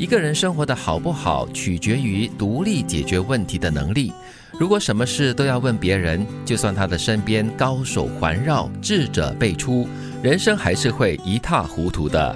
[0.00, 4.10] 一个人生活的好不好，取决于独立解决问题的能力。
[4.58, 9.86] 如果什么事都要问别人，就算他的身边高手环绕、智者辈出，
[10.22, 12.34] 人生还是会一塌糊涂的。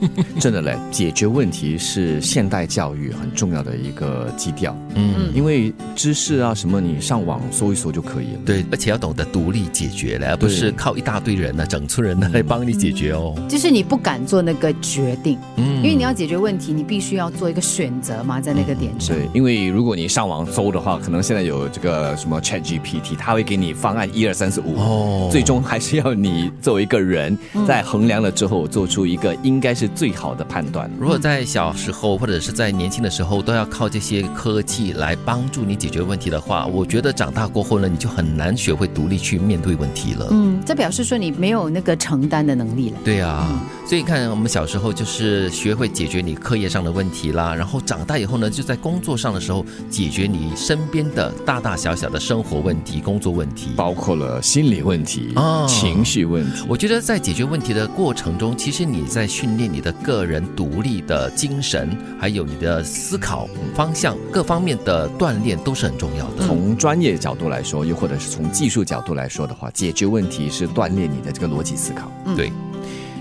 [0.40, 4.76] 真的嘞，解决问题是现代教育很重要的一个基调。
[4.94, 8.40] 嗯，因为知识啊什么，你上网搜一搜就可以了。
[8.44, 13.34] 对，而且要懂得独立解决嘞，而不是靠一大堆人呢，整村人呢来帮你解决哦。
[13.48, 19.16] 就是你不敢做那个决定，嗯因为你要解决问题，你必须要做一个选择嘛，在那个点上。
[19.16, 27.36] 对，因为如果你上网搜的话，可能现在有这个什么 Chat GPT，它会给你方案一二三四五，哦最终还是要你作为一个人，
[27.66, 30.90] 在衡量了之后，做出一个应该是最好的判断。
[30.98, 40.28] 如果在小时候或者是在年轻的时候都要靠这些科技来帮助你解决问题的话，我觉得长大过后呢，你就很难学会独立去面对问题了。
[40.30, 42.98] 嗯，这表示说你没有那个承担的能力了。
[43.04, 43.48] 对啊，
[43.86, 53.70] 所以你看，我们小时候就是学会解决你课业上的问题啦，然后长大以后呢，就在工作上的时候解决你身边的大大小小的生活问题、工作问题。
[53.76, 56.64] 包括了心理问题、哦情绪问题。
[56.68, 66.46] 我觉得在解决问题的过程中，其实你在训练你的个人独立的精神，还有你的思考方向各方面的锻炼都是很重要的。
[66.46, 72.10] 从专业角度来说，又或者是从技术角度来说的话，解决问题是锻炼你的这个逻辑思考。
[72.34, 72.50] 对，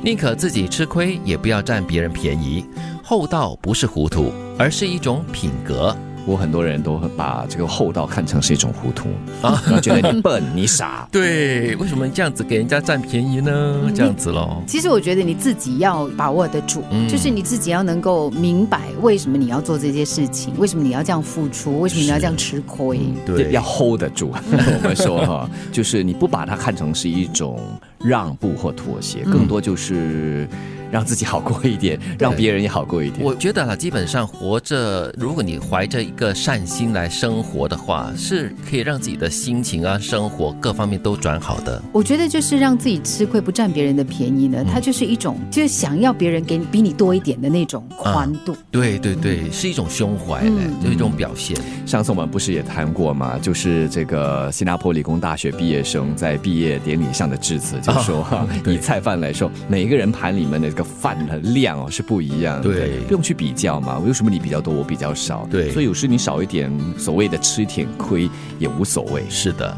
[0.00, 2.64] 宁可自己吃亏，也不要占别人便宜。
[3.02, 5.92] 厚道不是糊涂，而是一种品格。
[6.26, 9.08] 我很多人都会把这个厚道看成是一种糊涂
[9.42, 11.06] 啊，然后觉得你笨、你傻。
[11.12, 13.90] 对，为什么这样子给人家占便宜呢？
[13.94, 14.62] 这样子咯。
[14.66, 22.98] 其实我觉得你自己要把握得住，嗯就是你自己要能够明白为什么你要做这些事情，为什么你要这样付出，为什么你要这样吃亏。
[23.26, 24.32] 对，要 hold 得住。
[24.50, 27.60] 我们说哈，就是你不把它看成是一种
[28.04, 30.46] 让步或妥协，更多就是
[30.90, 33.24] 让自己好过一点，让别人也好过一点。
[33.24, 41.82] 我觉得啊，基本上活着，如果你怀着一个善心来生活的话，是可以让自己的心情啊、生活各方面都转好的。
[41.92, 48.54] 我觉得就是让自己吃亏，不占别人的便宜呢，它就是一种就是想要别人给你比你多一点的那种宽度。
[48.70, 51.56] 对对对，是一种胸怀嘞，嗯就是一种表现。
[51.86, 53.36] 上次我们不是也谈过吗？
[53.40, 63.98] 就是这个新加坡理工大学毕业生在毕业典礼上的致辞，就说哈，以菜饭来说，每一个人盘里面的这个饭的量哦是不一样的，对不用去比较嘛。
[63.98, 65.46] 为什么你比较多，我比较少？
[65.50, 68.28] 对所以有时你少一点，所谓的吃一点亏
[68.58, 69.22] 也无所谓。
[69.28, 69.76] 是的，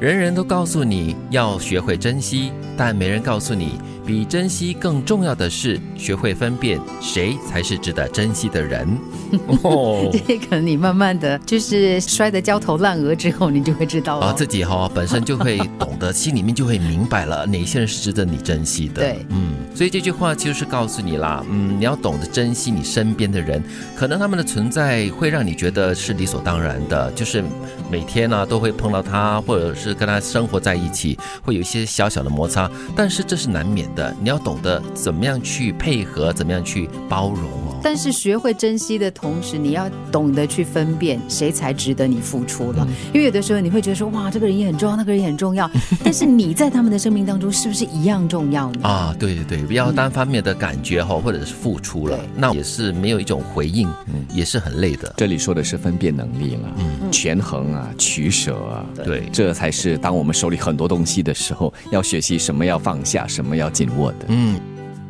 [0.00, 3.78] 人人都告诉你要学会珍惜，但没人告诉你，
[4.12, 8.86] 比珍惜更重要的是学会分辨谁才是值得珍惜的人。
[9.64, 14.26] 哦这可能你慢慢的就是摔得焦头烂额之后，你就会知道了。
[14.26, 18.96] 啊，自己哈、本身就会懂得，心里面就会明白了 哪些人是值得你珍惜的。
[18.96, 23.64] 对嗯，所以这句话就是告诉你啦，嗯，你要懂得珍惜你身边的人，
[23.96, 27.42] 可能他们的存在会让你觉得是理所当然的，就是
[27.90, 37.78] 每天呢、都会碰到他，或者是跟他生活在一起，会有一些小小的摩擦，但是这是难免的，你要懂得怎么样去配合，怎么样去包容哦。
[37.84, 42.86] 但是学会珍惜的同时，你要懂得去分辨谁才值得你付出了。
[43.12, 45.68] 因为有的时候你会觉得说，哇，这个人也很重要，那个人也很重要，
[46.04, 48.88] 但是你在他们的生命当中是不是一样重要呢？
[48.88, 53.88] 啊，对对对，不要单方面的感觉哈，或者是付出了，那也是没有一种回应，
[54.32, 55.12] 也是很累的。
[55.16, 56.72] 这里说的是分辨能力了，
[57.10, 64.26] 权衡啊，取舍啊，对这才是当我们手里很多东西的时候，要学习什么要放下，什么要握的。
[64.28, 64.60] 嗯，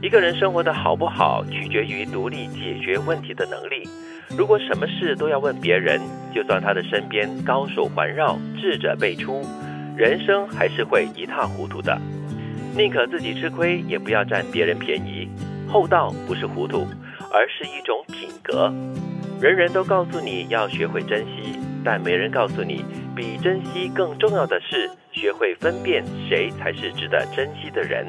[0.03, 3.89] 一个人生活的好不好，取决于独立解决问题的能力。
[4.37, 6.01] 如果什么事都要问别人，
[6.35, 9.45] 就算他的身边高手环绕、智者辈出，
[9.97, 12.01] 人生还是会一塌糊涂的。
[12.75, 15.29] 宁可自己吃亏，也不要占别人便宜。
[15.69, 16.87] 厚道不是糊涂，
[17.31, 18.73] 而是一种品格。
[19.41, 22.85] 人人都告诉你要学会珍惜，但没人告诉你，
[23.15, 28.07] 比珍惜更重要的是学会分辨谁才是值得珍惜的人。